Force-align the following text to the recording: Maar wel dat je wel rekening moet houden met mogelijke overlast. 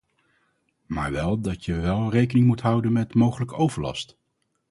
Maar 0.85 1.11
wel 1.11 1.41
dat 1.41 1.65
je 1.65 1.79
wel 1.79 2.11
rekening 2.11 2.45
moet 2.47 2.61
houden 2.61 2.91
met 2.91 3.13
mogelijke 3.13 3.55
overlast. 3.55 4.17